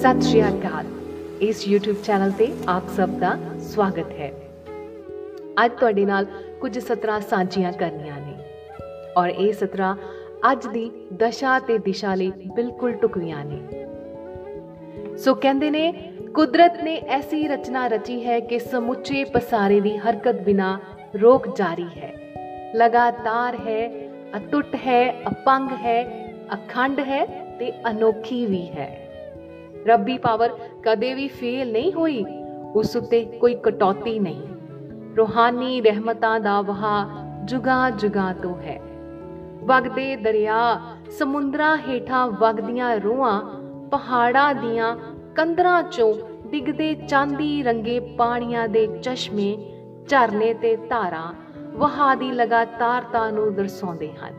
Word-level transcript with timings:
ਸਤਿ 0.00 0.20
ਸ਼੍ਰੀ 0.20 0.42
ਅਕਾਲ। 0.42 0.86
ਇਸ 1.40 1.68
YouTube 1.72 1.96
channel 2.04 2.30
ਤੇ 2.30 2.52
ਆਪ 2.68 2.82
ਸਭ 2.96 3.08
ਦਾ 3.08 3.38
ਸਵਾਗਤ 3.58 4.10
ਹੈ। 4.10 4.32
ਅੱਜ 5.64 5.72
ਤੁਹਾਡੇ 5.72 6.04
ਨਾਲ 6.04 6.26
ਕੁਝ 6.60 6.78
ਸਤਰਾਂ 6.78 7.20
ਸਾਂਝੀਆਂ 7.20 7.72
ਕਰਨੀਆਂ 7.72 8.16
ਨੇ। 8.16 8.34
ਔਰ 9.16 9.28
ਇਹ 9.28 9.52
ਸਤਰਾਂ 9.52 9.96
ਅੱਜ 10.52 10.66
ਦੀ 10.66 10.90
ਦਸ਼ਾ 11.12 11.58
ਤੇ 11.58 11.78
ਦਿਸ਼ਾ 11.78 12.14
ਲਈ 12.14 12.32
ਬਿਲਕੁਲ 12.54 12.92
ਟੁਕਵੀਆਂ 12.92 13.44
ਨੇ। 13.44 13.86
ਸੋ 15.18 15.34
ਕਹਿੰਦੇ 15.34 15.70
ਨੇ, 15.70 16.12
ਕੁਦਰਤ 16.34 16.82
ਨੇ 16.84 16.96
ਐਸੀ 16.96 17.48
ਰਚਨਾ 17.48 17.86
ਰਚੀ 17.86 18.26
ਹੈ 18.26 18.40
ਕਿ 18.40 18.58
ਸਮੁੱਚੇ 18.58 19.24
ਪਸਾਰੇ 19.24 19.80
ਦੀ 19.80 19.96
ਹਰਕਤ 19.96 20.34
ਬਿਨਾ 20.34 20.80
ਰੋਕ 21.22 21.56
ਜਾਰੀ 21.56 21.88
ਹੈ। 21.98 22.14
ਲਗਾਤਾਰ 22.76 23.54
ਹੈ, 23.54 24.08
ਅਟੁੱਟ 24.36 24.74
ਹੈ, 24.74 25.22
ਅਪੰਗ 25.28 25.70
ਹੈ, 25.70 26.28
ਅਖੰਡ 26.54 27.00
ਹੈ 27.00 27.24
ਤੇ 27.58 27.72
ਅਨੋਖੀ 27.90 28.46
ਵੀ 28.46 28.66
ਹੈ। 28.66 29.09
ਰੱਬੀ 29.86 30.18
ਪਾਵਰ 30.18 30.50
ਕਦੇ 30.82 31.14
ਵੀ 31.14 31.28
ਫੇਲ 31.28 31.72
ਨਹੀਂ 31.72 31.92
ਹੋਈ, 31.92 32.24
ਉਸ 32.74 32.96
ਉੱਤੇ 32.96 33.24
ਕੋਈ 33.24 33.54
ਕਟੌਤੀ 33.54 34.18
ਨਹੀਂ। 34.18 34.42
ਰੋਹਾਨੀ 35.16 35.80
ਰਹਿਮਤਾਂ 35.80 36.40
ਦਾ 36.40 36.62
ਵਹਾ 36.62 37.08
ਜੁਗਾ 37.44 37.90
ਜੁਗਾ 37.90 38.32
ਤੋਂ 38.32 38.54
ਹੈ। 38.54 38.80
ਵਗਦੇ 39.64 40.16
ਦਰਿਆ, 40.16 40.80
ਸਮੁੰਦਰਾਂ 41.10 41.76
ਹੇਠਾਂ 41.76 42.28
ਵਗਦੀਆਂ 42.28 42.96
ਰੂਹਾਂ, 42.96 43.42
ਪਹਾੜਾਂ 43.90 44.54
ਦੀਆਂ 44.54 44.96
ਕੰਦਰਾਂ 45.36 45.82
ਚੋਂ 45.82 46.14
ਡਿੱਗਦੇ 46.50 46.94
ਚਾਂਦੀ 46.94 47.62
ਰੰਗੇ 47.62 48.00
ਪਾਣੀਆਂ 48.00 48.68
ਦੇ 48.68 48.86
ਚਸ਼ਮੇ, 49.02 49.58
ਝਰਨੇ 50.08 50.54
ਤੇ 50.54 50.76
ਧਾਰਾਂ 50.76 51.32
ਵਹਾ 51.78 52.14
ਦੀ 52.14 52.30
ਲਗਾਤਾਰਤਾ 52.32 53.30
ਨੂੰ 53.30 53.54
ਦਰਸਾਉਂਦੇ 53.54 54.12
ਹਨ। 54.12 54.34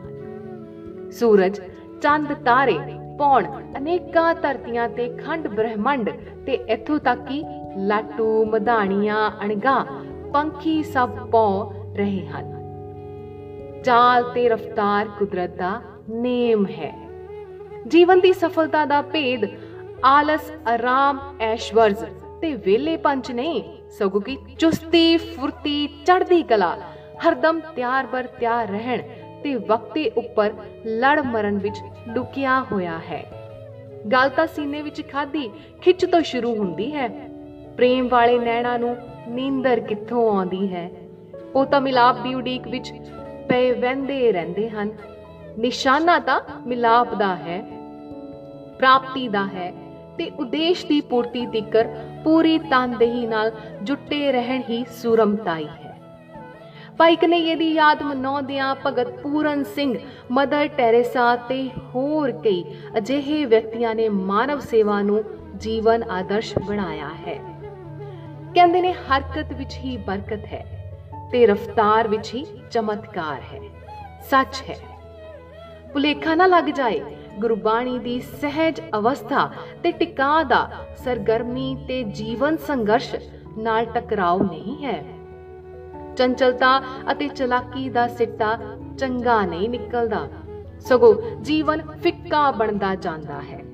ਸੂਰਜ, 1.10 1.60
ਚੰਦ, 2.02 2.32
ਤਾਰੇ 2.32 2.78
ਪੌਣ 3.18 3.46
ਅਨੇਕਾਂ 3.76 4.34
ਧਰਤੀਆਂ 4.34 4.88
ਤੇ 4.88 5.08
ਖੰਡ 5.08 5.48
ਬ੍ਰਹਿਮੰਡ 5.48 6.10
ਤੇ 6.46 6.52
ਇੱਥੋਂ 6.52 6.98
ਤੱਕ 6.98 7.20
ਕਿ 7.20 7.42
ਲਾਟੂ, 7.76 8.44
ਮਧਾਣੀਆਂ, 8.44 9.30
ਅਣਗਾ, 9.44 9.86
ਪੰਖੀ 10.32 10.82
ਸਭ 10.82 11.10
ਪੌ 11.30 11.72
ਰਹੇ 11.96 12.26
ਹਨ। 12.26 12.50
ਚਾਲ 13.84 14.22
ਤੇ 14.34 14.48
ਰਫਤਾਰ 14.48 15.08
ਕੁਦਰਤ 15.18 15.56
ਦਾ 15.56 15.80
ਨੇਮ 16.10 16.66
ਹੈ। 16.66 16.92
ਜੀਵਨ 17.88 18.20
ਦੀ 18.20 18.32
ਸਫਲਤਾ 18.32 18.84
ਦਾ 18.84 19.02
ਭੇਦ 19.02 19.44
ਆਲਸ, 20.04 20.52
ਆਰਾਮ, 20.68 21.20
ਐਸ਼ਵਰਜ਼ 21.40 22.04
ਤੇ 22.40 22.54
ਵੇਲੇ 22.54 22.96
ਪੰਚ 22.96 23.30
ਨਹੀਂ 23.30 23.62
ਸਗੋਂ 23.90 24.20
ਕਿ 24.20 24.36
ਚੁਸਤੀ, 24.58 25.16
ਫੁਰਤੀ, 25.16 25.86
ਚੜ੍ਹਦੀ 25.86 26.42
ਕਲਾ, 26.42 26.76
ਹਰਦਮ 27.28 27.60
ਤਿਆਰ 27.76 28.06
ਬਰ 28.06 28.26
ਤਿਆਰ 28.26 28.68
ਰਹਿਣ 28.68 29.02
ਤੇ 29.44 29.54
ਵਕਤੇ 29.54 30.08
ਉੱਪਰ 30.08 30.52
ਲੜ 30.86 31.20
ਮਰਨ 31.20 31.58
ਵਿੱਚ 31.58 31.76
ਲੁਕਿਆ 32.14 32.60
ਹੋਇਆ 32.72 32.98
ਹੈ। 32.98 33.24
ਗੱਲ 34.12 34.28
ਤਾਂ 34.28 34.46
ਸੀਨੇ 34.46 34.82
ਵਿੱਚ 34.82 35.02
ਖਾਦੀ 35.08 35.50
ਖਿੱਚ 35.80 36.04
ਤੋਂ 36.04 36.20
ਸ਼ੁਰੂ 36.20 36.54
ਹੁੰਦੀ 36.54 36.94
ਹੈ। 36.94 37.08
ਪ੍ਰੇਮ 37.76 38.08
ਵਾਲੇ 38.08 38.38
ਨੈਣਾ 38.38 38.76
ਨੂੰ 38.78 38.96
ਨੀਂਦਰ 39.28 39.80
ਕਿੱਥੋਂ 39.80 40.36
ਆਉਂਦੀ 40.36 40.74
ਹੈ? 40.74 40.90
ਉਹ 41.54 41.66
ਤਾਂ 41.66 41.80
ਮਿਲਾਪ 41.80 42.22
ਦੀ 42.22 42.34
ਉਡੀਕ 42.34 42.68
ਵਿੱਚ 42.68 42.92
ਪਏ 43.48 43.72
ਵੰਦੇ 43.72 44.32
ਰਹਿੰਦੇ 44.32 44.70
ਹਨ। 44.70 44.90
ਨਿਸ਼ਾਨਾ 45.58 46.18
ਤਾਂ 46.18 46.40
ਮਿਲਾਪ 46.66 47.14
ਦਾ 47.14 47.36
ਹੈ, 47.36 47.60
ਪ੍ਰਾਪਤੀ 48.78 49.28
ਦਾ 49.28 49.46
ਹੈ 49.46 49.72
ਤੇ 50.18 50.30
ਉਦੇਸ਼ 50.30 50.86
ਦੀ 50.86 51.00
ਪੂਰਤੀ 51.00 51.46
ਤੀਕਰ 51.46 51.88
ਪੂਰੀ 52.24 52.58
ਤਨਦੇਹੀ 52.58 53.26
ਨਾਲ 53.26 53.52
ਜੁਟੇ 53.82 54.32
ਰਹਿਣ 54.32 54.62
ਹੀ 54.70 54.84
ਸੁਰਮਤਾਈ 54.90 55.66
ਹੈ। 55.66 55.91
ਭਾਈ 56.98 57.16
ਕਨਈਏ 57.16 57.54
ਦੀ 57.54 57.72
ਯਾਦ 57.72 58.02
ਮਨਾਉਂਦਿਆਂ 58.02 58.76
ਭਗਤ 58.86 59.10
ਪੂਰਨ 59.10 59.64
ਸਿੰਘ, 59.64 59.98
ਮਦਰ 60.30 60.68
ਟੈਰੇਸਾ 60.68 61.36
ਤੇ 61.36 61.70
ਹੋਰ 61.94 62.32
ਕਈ 62.32 62.64
ਅਜਿਹੇ 62.98 63.44
ਵਿਅਕਤੀਆਂ 63.44 63.94
ਨੇ 63.94 64.08
ਮਾਨਵ 64.08 64.58
ਸੇਵਾ 64.58 65.02
ਨੂੰ 65.02 65.24
ਜੀਵਨ 65.56 66.02
ਆਦਰਸ਼ 66.02 66.58
ਬਣਾਇਆ 66.58 67.08
ਹੈ। 67.08 67.38
ਕਹਿੰਦੇ 68.54 68.80
ਨੇ 68.80 68.92
ਹਰਕਤ 68.92 69.52
ਵਿੱਚ 69.52 69.76
ਹੀ 69.76 69.96
ਬਰਕਤ 69.96 70.44
ਹੈ 70.44 70.94
ਤੇ 71.32 71.46
ਰਫਤਾਰ 71.46 72.08
ਵਿੱਚ 72.08 72.34
ਹੀ 72.34 72.46
ਚਮਤਕਾਰ 72.70 73.40
ਹੈ। 73.40 73.60
ਸੱਚ 74.30 74.62
ਹੈ। 74.70 74.78
ਭੁਲੇਖਾ 75.92 76.34
ਨਾ 76.34 76.46
ਲੱਗ 76.46 76.64
ਜਾਏ, 76.64 77.00
ਗੁਰਬਾਣੀ 77.38 77.98
ਦੀ 77.98 78.20
ਸਹਿਜ 78.20 78.80
ਅਵਸਥਾ 78.80 79.50
ਤੇ 79.82 79.90
ਟਿਕਾ 79.90 80.42
ਦਾ 80.42 80.70
ਸਰਗਰਮੀ 80.96 81.84
ਤੇ 81.88 82.04
ਜੀਵਨ 82.04 82.56
ਸੰਘਰਸ਼ 82.56 83.14
ਨਾਲ 83.58 83.84
ਟਕਰਾਓ 83.84 84.38
ਨਹੀਂ 84.38 84.84
ਹੈ। 84.84 85.21
ਚੰਚਲਤਾ 86.16 86.82
ਅਤੇ 87.12 87.28
ਚਲਾਕੀ 87.28 87.88
ਦਾ 87.88 88.08
ਸਿੱਟਾ 88.08 88.58
ਚੰਗਾ 88.98 89.46
ਨਹੀਂ 89.46 89.68
ਨਿਕਲਦਾ। 89.68 90.28
ਸਗੋਂ 90.80 91.14
ਜੀਵਨ 91.40 91.82
ਫਿੱਕਾ 92.02 92.50
ਬਣਦਾ 92.50 92.94
ਜਾਂਦਾ 92.94 93.40
ਹੈ। 93.40 93.64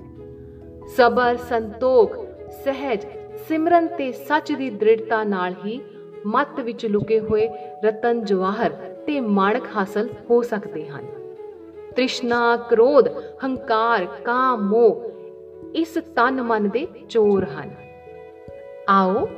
ਸਬਰ, 0.97 1.37
ਸੰਤੋਖ, 1.37 2.17
ਸਹਿਜ, 2.65 3.07
ਸਿਮਰਨ 3.49 3.87
ਤੇ 3.87 4.13
ਸੱਚ 4.13 4.53
ਦੀ 4.53 4.71
ਦ੍ਰਿੜਤਾ 4.71 5.25
ਨਾਲ 5.25 5.55
ਹੀ 5.67 5.81
ਮਤ 6.27 6.61
ਵਿੱਚ 6.61 6.87
ਲੁਕੇ 6.87 7.21
ਹੋਏ 7.21 7.49
ਰਤਨ 7.85 8.25
ਜਵਾਹਰ 8.25 8.71
ਤੇ 9.07 9.21
ਮਾਣਕ 9.21 9.63
ਹਾਸਲ 9.77 10.09
ਹੋ 10.31 10.43
ਸਕਦੇ 10.43 10.89
ਹਨ। 10.89 11.07
ਤ੍ਰਿਸ਼ਨਾ, 11.97 12.57
ਕ੍ਰੋਧ, 12.57 13.09
ਹੰਕਾਰ, 13.45 14.07
ਕਾਮ, 14.07 14.69
ਮੋਹ 14.69 15.03
ਇਸ 15.75 15.95
ਤਨ 16.17 16.43
ਮਨ 16.43 16.69
ਦੇ 16.69 16.87
ਚੋਰ 17.09 17.45
ਹਨ। 17.45 17.71
ਆਓ 18.89 19.29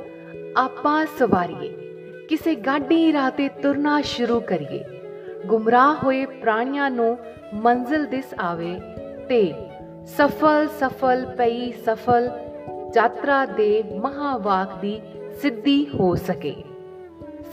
ਆਪਾਂ 0.57 1.05
ਸਵਾਰੀਏ। 1.05 1.90
ਕਿਸੇ 2.31 2.55
ਗਾਡੀ 2.55 3.13
ਰਾਹ 3.13 3.31
ਤੇ 3.31 3.47
ਤੁਰਨਾ 3.49 4.01
ਸ਼ੁਰੂ 4.01 4.39
ਕਰੀਏ। 4.39 4.83
ਗੁੰਮਰਾਹ 5.45 5.95
ਹੋਏ 6.03 6.25
ਪ੍ਰਾਣੀਆਂ 6.25 6.91
ਨੂੰ 6.91 7.17
ਮੰਜ਼ਿਲ 7.53 8.05
ਦਿਸ 8.05 8.25
ਆਵੇ 8.39 8.79
ਤੇ 9.29 9.53
ਸਫਲ 10.05 10.67
ਸਫਲ 10.79 11.25
ਪਈ, 11.37 11.71
ਸਫਲ 11.71 12.29
ਯਾਤਰਾ 12.95 13.45
ਦੇ 13.45 13.83
ਮਹਾਵਾਕ 13.83 14.81
ਦੀ 14.81 15.01
ਸਿੱਧੀ 15.41 15.87
ਹੋ 15.99 16.15
ਸਕੇ। 16.15 16.55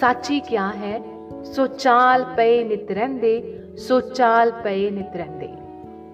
ਸਾਚੀ 0.01 0.41
ਕਿਆ 0.41 0.71
ਹੈ? 0.71 1.03
ਸੋ 1.45 1.67
ਚਾਲ 1.67 2.25
ਪਏ 2.37 2.65
ਨਿਤ 2.65 2.91
ਰਹਿੰਦੇ, 2.91 3.63
ਸੋ 3.77 4.01
ਚਾਲ 4.01 4.53
ਪਏ 4.65 4.91
ਨਿਤ 4.91 5.17
ਰਹਿੰਦੇ। 5.17 5.53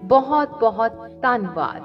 ਬਹੁਤ 0.04 0.60
ਬਹੁਤ 0.60 0.92
ਧੰਨਵਾਦ। 1.22 1.82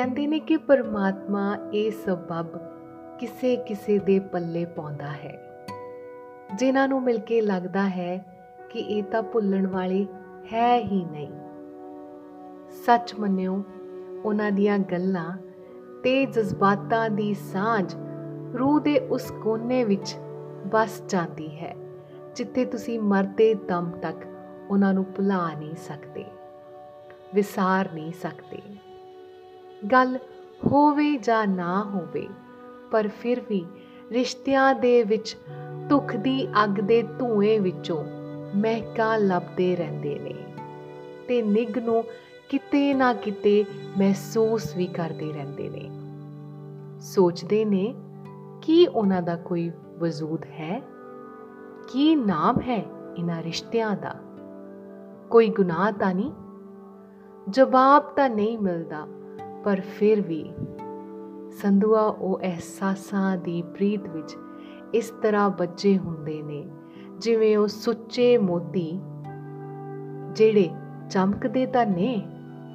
ਕਹਿੰਦੇ 0.00 0.26
ਨੇ 0.26 0.38
ਕਿ 0.38 0.56
ਪਰਮਾਤਮਾ 0.56 1.56
ਇਹ 1.72 1.90
ਸਬਬ 1.90 2.46
ਕਿਸੇ 3.18 3.56
ਕਿਸੇ 3.56 3.98
ਦੇ 3.98 4.18
ਪੱਲੇ 4.18 4.64
ਪਾਉਂਦਾ 4.64 5.06
ਹੈ। 5.06 5.32
ਜਿਨ੍ਹਾਂ 6.58 6.86
ਨੂੰ 6.88 7.02
ਮਿਲ 7.02 7.18
ਕੇ 7.18 7.40
ਲੱਗਦਾ 7.40 7.88
ਹੈ 7.88 8.16
ਕਿ 8.70 8.78
ਇਹ 8.78 9.02
ਤਾਂ 9.02 9.22
ਭੁੱਲਣ 9.22 9.66
ਵਾਲੇ 9.66 10.06
ਹੈ 10.52 10.78
ਹੀ 10.78 11.04
ਨਹੀਂ। 11.04 11.28
ਸੱਚ 12.86 13.14
ਮੰਨਿਓ, 13.14 13.62
ਉਹਨਾਂ 14.24 14.50
ਦੀਆਂ 14.52 14.78
ਗੱਲਾਂ 14.78 15.36
ਤੇ 16.04 16.26
ਜਜ਼ਬਾਤਾਂ 16.26 17.10
ਦੀ 17.10 17.32
ਸਾਂਝ 17.34 17.94
ਰੂਹ 18.58 18.80
ਦੇ 18.80 18.98
ਉਸ 18.98 19.30
ਕੋਨੇ 19.42 19.84
ਵਿੱਚ 19.84 20.16
ਬਸ 20.66 21.02
ਜਾਂਦੀ 21.08 21.56
ਹੈ, 21.58 21.74
ਜਿੱਥੇ 22.36 22.64
ਤੁਸੀਂ 22.64 23.00
ਮਰਦੇ 23.00 23.54
ਦਮ 23.54 23.90
ਤੱਕ 24.02 24.26
ਉਹਨਾਂ 24.70 24.94
ਨੂੰ 24.94 25.04
ਭੁਲਾ 25.16 25.48
ਨਹੀਂ 25.54 25.74
ਸਕਦੇ, 25.88 26.24
ਵਿਸਾਰ 27.34 27.92
ਨਹੀਂ 27.94 28.12
ਸਕਦੇ। 28.12 28.62
ਗੱਲ 29.86 30.18
ਹੋਵੇ 30.66 31.18
ਜਾਂ 31.18 31.46
ਨਾ 31.46 31.82
ਹੋਵੇ, 31.82 32.28
ਪਰ 32.90 33.08
ਫਿਰ 33.08 33.40
ਵੀ 33.40 33.66
ਰਿਸ਼ਤਿਆਂ 34.10 34.74
ਦੇ 34.74 35.02
ਵਿੱਚ 35.02 35.36
ਦੁੱਖ 35.88 36.16
ਦੀ 36.16 36.48
ਅੱਗ 36.64 36.70
ਦੇ 36.70 37.02
ਧੂਏ 37.02 37.58
ਵਿੱਚੋਂ 37.58 38.04
ਮਹਿਕਾ 38.56 39.16
ਲੱਭਦੇ 39.16 39.76
ਰਹਿੰਦੇ 39.76 40.18
ਨੇ 40.18 40.34
ਤੇ 41.28 41.42
ਨਿਗ 41.42 41.78
ਨੂੰ 41.78 42.04
ਕਿਤੇ 42.48 42.94
ਨਾ 42.94 43.12
ਕਿਤੇ 43.12 43.64
ਮਹਿਸੂਸ 43.98 44.76
ਵੀ 44.76 44.86
ਕਰਦੇ 44.86 45.32
ਰਹਿੰਦੇ 45.32 45.68
ਨੇ। 45.68 45.90
ਸੋਚਦੇ 47.00 47.64
ਨੇ, 47.64 47.94
ਕਿ 48.62 48.88
ਉਹਨਾਂ 48.94 49.22
ਦਾ 49.22 49.36
ਕੋਈ 49.36 49.70
ਵਜੂਦ 49.98 50.44
ਹੈ? 50.44 50.82
ਕੀ 51.88 52.14
ਨਾਮ 52.14 52.60
ਹੈ 52.60 52.84
ਇਹਨਾਂ 53.18 53.42
ਰਿਸ਼ਤਿਆਂ 53.42 53.96
ਦਾ? 53.96 54.14
ਕੋਈ 55.30 55.48
ਗੁਨਾਹ 55.48 55.92
ਤਾਂ 55.92 56.14
ਨਹੀਂ? 56.14 56.32
ਜਵਾਬ 57.50 58.02
ਤਾਂ 58.02 58.30
ਨਹੀਂ 58.30 58.58
ਮਿਲਦਾ। 58.58 59.06
ਪਰ 59.64 59.80
ਫਿਰ 59.80 60.20
ਵੀ 60.20 60.44
ਸੰਧੂਆ 61.62 62.02
ਉਹ 62.02 62.40
ਅਹਿਸਾਸਾਂ 62.42 63.36
ਦੀ 63.36 63.62
ਪ੍ਰੀਤ 63.62 64.08
ਵਿੱਚ 64.08 64.36
ਇਸ 64.94 65.12
ਤਰ੍ਹਾਂ 65.22 65.50
ਬੱਜੇ 65.50 65.98
ਹੁੰਦੇ 65.98 66.42
ਨੇ, 66.42 66.64
ਜਿਵੇਂ 67.18 67.56
ਉਹ 67.58 67.66
ਸੁੱਚੇ 67.68 68.36
ਮੋਤੀ 68.38 69.00
ਜਿਹੜੇ 70.34 70.68
ਚਮਕਦੇ 71.10 71.66
ਤਾਂ 71.66 71.86
ਨੇ, 71.86 72.26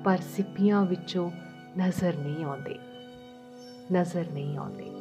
ਪਰ 0.05 0.17
ਸਿੱਪੀਆਂ 0.17 0.85
ਵਿੱਚੋਂ 0.85 1.29
ਨਜ਼ਰ 1.77 2.13
ਨਹੀਂ 2.15 2.45
ਆਉਂਦੇ, 2.45 2.77
ਨਜ਼ਰ 3.93 4.25
ਨਹੀਂ 4.33 4.57
ਆਉਂਦੇ। 4.57 4.94